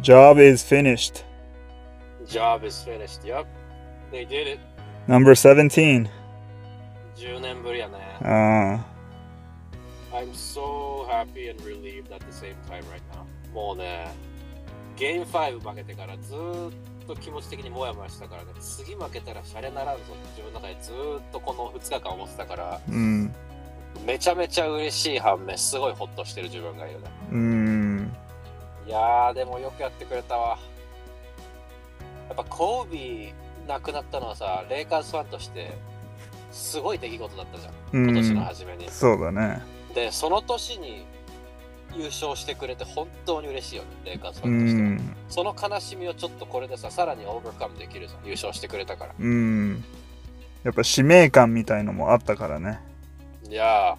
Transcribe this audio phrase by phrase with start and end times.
[0.00, 1.24] Job is finished.
[2.26, 3.24] Job is finished.
[3.24, 3.46] Yep.
[4.10, 4.60] They did it.
[5.06, 6.08] Number 17.
[7.16, 7.98] 10年ぶりやね。
[8.22, 8.84] あ
[10.12, 13.24] I'm so happy and relieved at the same time right now.
[13.52, 14.12] もうね、
[14.96, 16.72] ゲーム5負けてからずーっ
[17.06, 23.34] と気持ち的にモヤモヤしたからね、次負けたらシャレならんぞって自分の中でずーっとこの2日間思ってたから、ーうん。
[24.04, 27.10] めちゃめちゃ嬉しい反面、すごいホッとしてる自分がいるね。
[27.32, 28.16] うん。
[28.86, 30.58] いやー、でもよくやってくれたわ。
[32.28, 35.72] やっぱコービー亡くなったのはさ、レイカーズファンとして、
[36.52, 38.88] すごい出来事だったじゃん、うん今年の初めに。
[38.90, 39.62] そうだね。
[39.94, 41.04] で、その年に
[41.96, 44.88] 優勝してくれて本当に嬉しいよね、レイカーズフうァンとしては。
[44.88, 45.16] ん。
[45.28, 49.14] その悲しみをちょっとこれでさ、さらにオーバーカムできるじゃん、優勝してくれたから。
[49.18, 49.84] うん。
[50.62, 52.80] やっぱ使命感みたいのもあったからね。
[53.48, 53.96] いや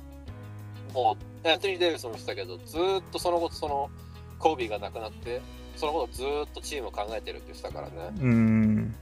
[0.91, 3.89] ー、もう、アントニー・デイビスも言ってたけど、ずーっとそのこと、その、
[4.39, 5.41] コービーが亡くなって、
[5.75, 7.93] そのことずーっとチームを考えてるって言ってたからね。
[8.21, 8.95] うん。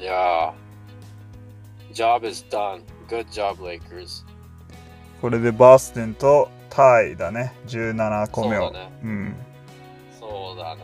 [0.00, 2.82] いやー、job is done.
[3.08, 4.24] Good job, Lakers.
[5.20, 7.52] これでバステンとタイだね。
[7.66, 8.66] 17個目を。
[8.66, 8.92] そうだね。
[9.02, 9.36] うん。
[10.20, 10.82] そうだね。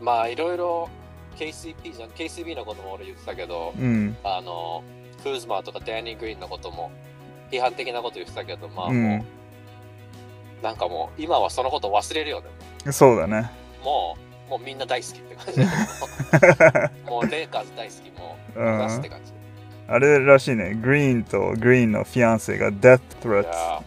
[0.00, 0.88] まあ、いろいろ
[1.36, 4.16] KCP じゃん、KCB のことも俺言ってたけど、うん。
[4.22, 4.84] あの、
[5.22, 6.90] クーズマーとかダニー・グリーンのことも
[7.50, 9.24] 批判的なこと言ってたけど、まあうもう、ん。
[10.62, 12.42] なんかもう、今はそのこと忘れるよ
[12.84, 12.92] ね。
[12.92, 13.50] そうだね。
[13.84, 15.60] もう、もうみんな大好きって感じ
[17.10, 19.32] もうレイカーズ大好き、もう、うん出すって感じ。
[19.88, 20.74] あれらしいね。
[20.74, 23.82] グリーンとグリーンのフィアンセが Death い Threats。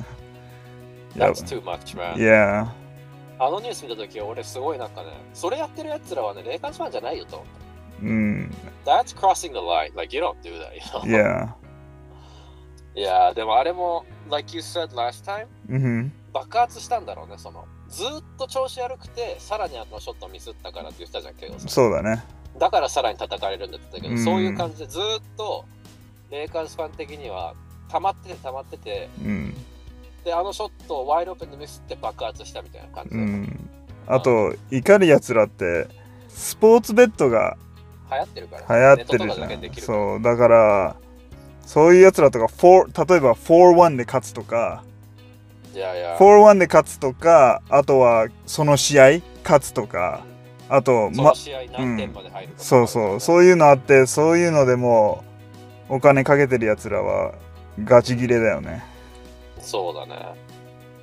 [1.15, 2.15] that's too much, man.
[2.15, 2.67] Yeah.
[3.41, 8.05] あのニュース見たとき、俺すごいなんかね、それやってるやつらはね、レイカーズファンじゃないよと思った。
[8.05, 8.55] うん。
[8.85, 9.95] That's crossing the line.
[9.95, 11.01] Like, you don't do that, you know?
[11.03, 11.49] Yeah.
[12.95, 16.13] いやー、でもあれも、like you said last time, うん。
[16.39, 17.65] 爆発したんだろうね、その。
[17.89, 22.23] ずーっと調子悪くて、さらにあのショットミスったからって言ってたじゃん、ケイゴさんそうだね。
[22.57, 25.65] だからさらに叩かれるんだって言ってたけど、うんそういう感じでずーっと、
[26.31, 27.55] レイカーズファン的には、
[27.89, 29.53] 溜まってて溜まってて、うん。
[30.23, 33.15] で、あのショットをワイドオープンでミスって爆発したみたいな感じで。
[33.17, 33.69] うん。
[34.07, 35.87] あと、怒るやつらって、
[36.29, 37.57] スポーツベッドが
[38.09, 39.73] 流行ってるから、流行ってるじゃん。
[39.75, 40.95] そう、だから、
[41.65, 44.83] そういうやつらとか、4例えば4-1で勝つとか。
[45.79, 50.23] 4-1で勝つとか、あとはその試合勝つとか、
[50.69, 55.23] あと、まその、試合何点まで入るとか、そうそう、そういうのあって、そういうのでも
[55.89, 57.33] うお金かけてるやつらは
[57.83, 58.83] ガチギレだよね。
[59.59, 60.15] そうだね。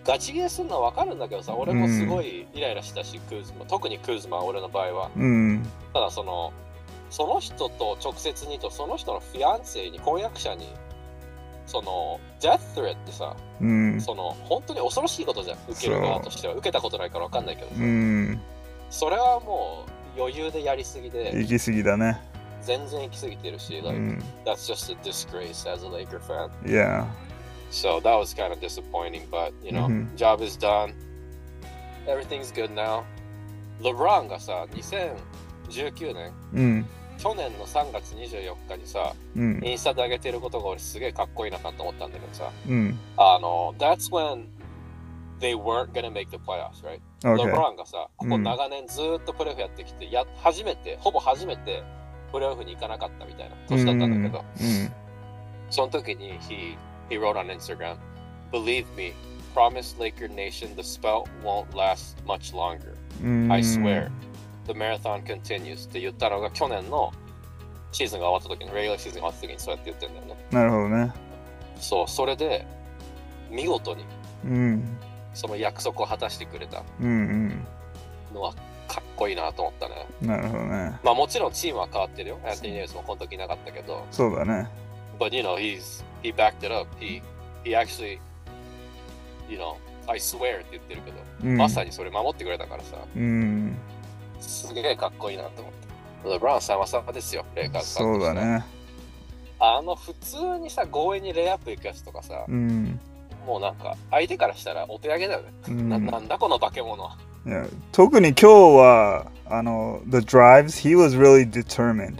[0.04, 5.10] ガチ切れするのは分かるんだけどさ、俺もすごいイライラしたし、クーズマ、特にクーズマ、俺の場合は。
[5.16, 6.52] うん、ただその、
[7.10, 10.68] その人と直接にと、その人のフィアンセに、婚約者に、
[11.66, 16.54] その、デアスレってさ、うん、その、本当に恐ろしいことじゃん、受ける側としては。
[16.54, 18.40] 受けたことないから分かんないけどさ、うん、
[18.90, 19.84] それはも
[20.16, 22.20] う余裕でやりすぎで、行き過ぎだね。
[22.62, 26.50] 全然行き過ぎてるし、う like, ん、that's just a disgrace as a Laker fan.
[26.64, 27.04] yeah,
[27.70, 30.14] So that was kind of disappointing, but you know, Mhm.
[30.16, 30.94] job is done.
[32.06, 33.02] Everything's good now.
[33.80, 34.66] LeBron がさ、
[35.68, 36.86] 2019年、うん、
[37.18, 44.46] 去年の3月24日にさ、うん、インスタで上げてることが俺すげえかっこいいなと思ったんだけどさ、うん、あの、That's when
[45.40, 47.00] they weren't gonna make the playoffs, right?
[47.22, 47.42] OK。
[47.42, 51.82] LeBron がさ、ここうん長年ずーっとプレーオフやってきて、や初めて、ほぼ初めて
[52.32, 54.92] プレーオフに行かなかったみたいな年だったんだけど、うん、
[55.70, 56.76] その時に he,
[57.08, 57.96] he wrote on Instagram,
[58.52, 59.12] Believe me,
[59.54, 62.94] promise Laker Nation the spell won't last much longer.
[63.22, 64.10] うん、I swear.
[64.66, 67.12] The marathon continues って言ったのが去年の
[67.92, 70.46] シーズンが終わった時に、レギュラーシーズンが終わった時にそうやって言ってんだよね。
[70.50, 71.12] なるほどね。
[71.78, 72.66] そう、それで
[73.50, 74.04] 見事に
[74.44, 74.98] うん、
[75.34, 77.64] その約束を果たしてくれたうん、
[78.32, 78.52] のは
[78.86, 80.06] かっこいいなと思ったね。
[80.22, 80.98] うん、なるほどね。
[81.02, 82.38] まあもちろんチームは変わってるよ。
[82.44, 84.68] アントニー・デイビスもこの時いなかったけど、そうだね。
[85.18, 86.86] but you know, he's he backed it up.
[87.00, 87.22] He
[87.64, 88.20] he actually,
[89.48, 93.76] you know, I swear って言ってるけど、うん、まさにそれ守ってくれたからさ、うん、
[94.48, 95.86] すげえかっこいいなと思って。
[96.30, 98.64] レブラン様々ですよ、レイカーズそうだね。
[99.58, 103.00] あの普通にさ、強引にレイアップ行くやつとかさ、うん、
[103.46, 105.52] もうなんか相手からしたらお手上げだよね。
[105.68, 107.16] うんななんだこの化け物は。
[107.46, 112.18] いや特に今日は、あの、The Drives, he was really determined.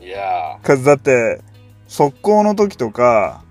[0.00, 1.42] いや Cause だって、
[1.86, 3.42] 速攻の時とか、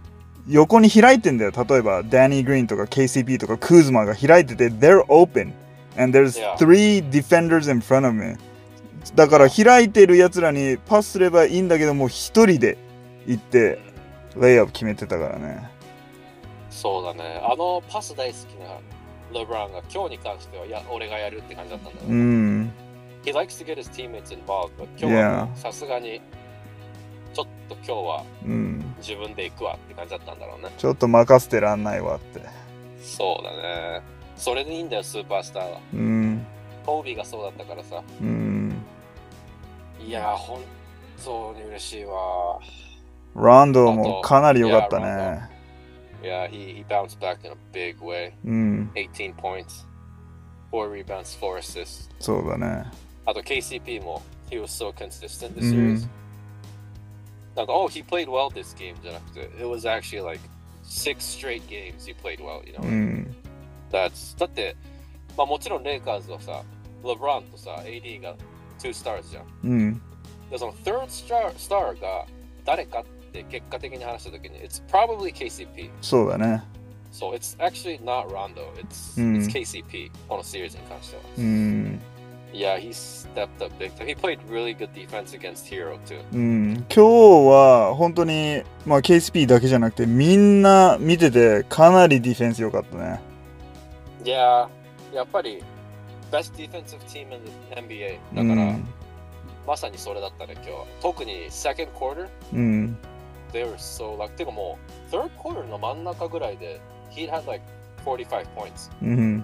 [0.47, 1.51] 横に開いてんだよ。
[1.51, 5.53] 例えば、ダニー・グリーンとか KCP とかクーズマが開いてて、they're open.
[5.97, 8.37] And there's three defenders in front of me.
[9.15, 12.77] だから開いてるやつらにパスすればいいんだけども、一人で
[13.25, 13.79] 行って、
[14.35, 15.69] レイアップ決めてたからね。
[16.69, 17.41] そうだね。
[17.43, 18.77] あのパス大好きな
[19.33, 22.11] レブランが今日に関しては、いや、俺がやるって感じだったんだろう。
[22.11, 22.71] うん。
[23.23, 26.21] He likes to get his teammates involved, but 今日はさすがに、
[27.33, 28.95] ちょっと今日はうん。
[28.99, 30.69] 自分で行くわって感じだったんだろうね。
[30.77, 32.41] ちょっと任せてらんないわって。
[33.01, 34.18] そうだね。
[34.39, 35.79] それでいいんだよ、スーパースターは。
[35.93, 36.47] うん。
[36.85, 38.01] コービーがそうだったからさ。
[38.21, 38.73] うん。
[40.01, 40.61] いやー、本
[41.23, 42.59] 当に嬉しいわ。
[43.35, 45.41] ランドもかなり良かったね。
[46.23, 48.31] Yeah, he, he bounced back in a big way.
[48.45, 48.91] うん。
[48.95, 49.85] 18 points,
[50.71, 52.09] 4 rebounds, 4 assists.
[52.19, 52.85] そうだね。
[53.25, 56.07] あと KCP も he was so consistent う this ん series.、
[57.55, 60.41] なんか、oh, he played well this game じゃなくて、it was actually like
[60.83, 63.35] six straight games he played well, you know?、うん。
[63.91, 64.75] だ,って、
[65.37, 66.63] まあ、もちろんレイカーズはさ、
[67.03, 68.35] レブランとさ、AD が
[68.79, 69.45] 2スターズじゃん。
[69.63, 70.01] うん。
[70.49, 72.25] で、その3スタースターが
[72.65, 75.89] 誰かって結果的に話したときに、It's KCP。
[76.01, 76.63] そうだね。
[77.11, 78.71] そう it's actually not Rondo.
[78.75, 79.17] It's,、
[79.49, 81.21] KCP このシリーズに関しては。
[81.37, 81.99] うん。
[82.51, 84.07] Yeah, he stepped up big time.
[84.07, 86.21] He played really good defense against Hero too.
[86.33, 86.73] うん。
[86.73, 87.01] 今日
[87.49, 93.21] は本当に、まあ、KCP だけじゃなくて、みんな見ててかなりディフェンス良かったね。
[94.23, 94.67] Yeah,
[95.13, 95.63] やっぱり
[96.31, 98.87] best defensive team in the NBA うだから、ん。
[99.67, 100.85] まさにそれだったね今日は。
[101.01, 102.97] 特に second quarter, うん。
[103.51, 104.77] they were so like てかも
[105.11, 106.79] う third quarter の真ん中ぐらいで
[107.11, 107.63] he had like
[108.05, 108.91] 45 points.
[109.01, 109.43] うん。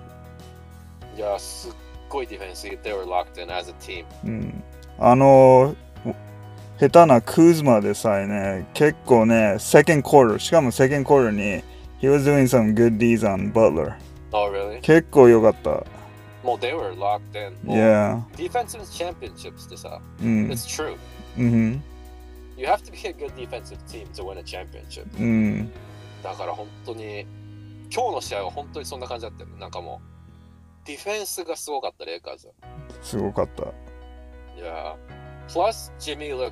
[1.15, 1.71] いや、すっ
[2.09, 4.05] ごいディフェンス they were locked in as a team.
[4.25, 4.63] うん。
[4.99, 5.75] あの、
[6.79, 11.63] 下手なクーズマでさえね、結構ね、second quarter、しかも second quarter に、
[12.01, 13.93] he was doing some good deeds on Butler。
[14.35, 14.81] Oh really?
[14.81, 15.85] 結構良かった。
[16.43, 17.55] もう they were locked in.
[17.63, 18.21] Yeah。
[18.35, 20.47] defensive championships ってさ、うん。
[20.47, 20.97] it's true.
[21.37, 21.81] うん。
[22.57, 25.05] You have to be a good defensive team to win a championship.
[25.17, 25.71] うん。
[26.21, 27.25] だから本当に
[27.89, 29.57] 今日の試合は本当にそんな感じだったよね。
[29.57, 32.53] なんかもうディフェンスがすごかったレイカーズは。
[33.01, 33.63] すごかった。
[33.63, 33.67] い
[34.59, 35.15] やー。
[35.47, 36.51] Plus Jimmy looked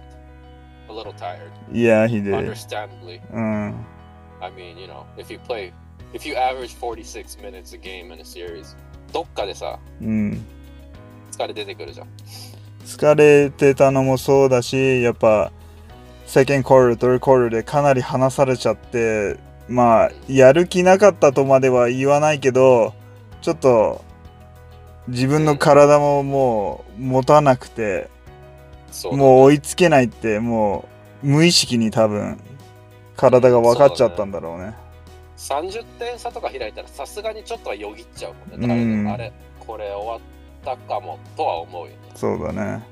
[0.87, 1.51] a little tired.
[1.69, 2.33] Yeah, he did.
[2.33, 3.19] Understandably.
[3.33, 3.85] うん。
[4.39, 5.73] I mean, you know, if you play,
[6.13, 8.75] if you average 46 minutes a game in a series,
[9.11, 10.45] どっかでさ、うん。
[11.31, 12.07] 疲れ出てくるじゃん。
[12.85, 15.51] 疲れてたのもそうだし、やっぱ、
[16.25, 19.37] セカンドコール、トルコールでかなり離されちゃって、
[19.67, 22.93] まあ、やる気なかったとまでは言わないけど、
[23.41, 24.03] ちょっと、
[25.07, 28.09] 自分の体ももう持たなくて、
[28.91, 30.87] そうもう追いつけないって、も
[31.23, 32.39] う無意識に多分、
[33.15, 34.75] 体が分かっちゃったんだろうね。
[35.37, 38.67] 30点差とか開いたらさすがにちょっとはよぎっちゃうもんね。
[38.67, 40.19] だから、うんあれ、これ終わっ
[40.63, 41.97] たかもとは思うよね。
[42.15, 42.83] そうだね。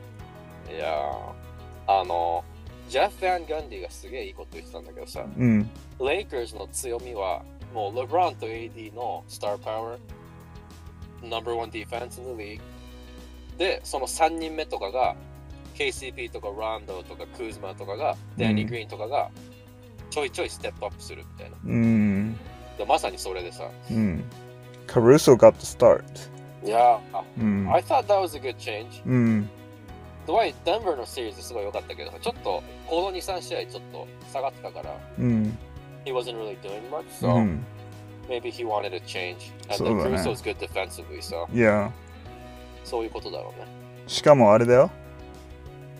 [0.70, 2.44] いやーあの、
[2.90, 5.70] ジェフ・ファン・ガンディがすげえいいこと言ってたんだけどさ、うん。
[6.00, 7.42] レイカーズの強みは、
[7.74, 10.00] もうレブランと AD のスターパワー、
[11.24, 12.62] number one defense in the league。
[13.58, 15.16] で、その3人目とかが、
[15.76, 19.30] KCP とかランドとかクーズマとかが、ダニー・グリーンとかが、
[20.12, 21.58] ちょいちょいステップアップするみたいな。
[21.66, 22.38] うん。
[22.78, 24.24] でまさにそれでさ、うん。
[24.86, 26.04] Caruso got the start.
[26.64, 27.74] いやー、うん。
[27.74, 29.02] I thought that was a good change.
[29.06, 29.50] うん。
[30.28, 35.58] ドワイ、デンバーのシリーズすごい良かったけど、ちょっと、この2、3試合ちょっと下がってたから、うん。
[36.06, 37.66] he wasn't really doing much, う so、ん。
[38.28, 39.52] maybe he wanted a change.
[39.70, 41.92] And then Caruso's good defensively, so いや。
[42.84, 43.68] そういうことだろうね。
[44.08, 44.92] しかもあれだよ。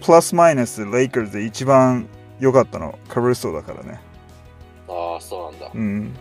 [0.02, 2.08] プラスマイナス、レイカーズで一番
[2.42, 4.02] 良かったの、カルーソだからね。
[4.90, 5.72] ああ、そうなんだ。
[5.74, 5.82] うん。
[5.82, 6.14] うん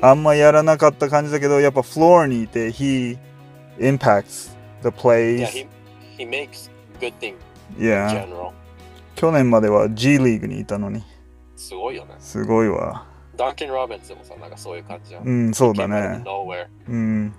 [0.00, 3.18] あんまやらなかった感じだけど、やっぱフロアにいて、he
[3.78, 4.50] impacts
[4.82, 5.40] the plays.
[5.40, 5.66] Yeah, he,
[6.18, 6.70] he makes
[7.00, 7.34] good thing
[7.78, 8.52] in general.
[9.16, 11.02] 去年までは G リーグにいたのに、
[11.56, 12.14] すごいよね。
[12.18, 13.06] すごいわ。
[13.36, 15.24] ダンケン・ロビンスもさ、なんかそういう感じじゃん。
[15.24, 16.22] うん、そうだね。
[16.88, 17.32] うん。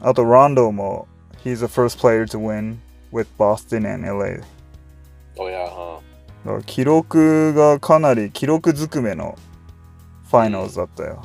[0.00, 1.08] あと、ロンドも、
[1.42, 2.78] he's the first player to win
[3.10, 4.42] with Boston and LA。
[5.36, 5.89] おやは
[6.44, 9.38] だから記録がかなり記録ずくめの
[10.30, 11.24] ファイナルズだったよ。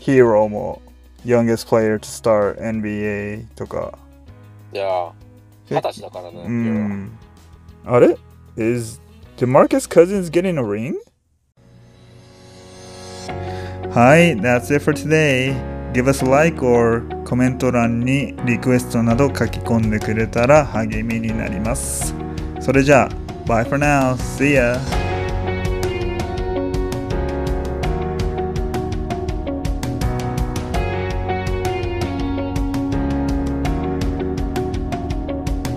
[0.00, 0.82] Hero も
[1.24, 3.98] Youngest Player to Start NBA とか。
[4.72, 5.12] いや、
[5.68, 6.42] 二十歳だからね。
[6.46, 7.12] うん。
[7.84, 8.16] あれ
[8.56, 9.00] ?Is
[9.36, 10.94] DeMarcus Cousins getting a ring?
[13.92, 15.54] はい、That's it for today.
[15.92, 22.14] Give us a like or コメント欄にリクエストなど書き込んでくれたら励みになります。
[22.60, 24.16] それじゃあ、Bye for now.
[24.16, 24.99] See ya!